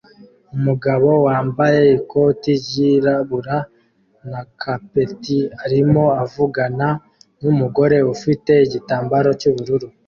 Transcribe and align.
Umugabo 0.55 1.09
wambaye 1.27 1.81
ikoti 1.97 2.51
ryirabura 2.63 3.57
na 4.31 4.41
capeti 4.61 5.37
arimo 5.63 6.03
avugana 6.23 6.87
numugore 7.39 7.97
ufite 8.13 8.51
igitambaro 8.65 9.29
cyubururu 9.39 9.87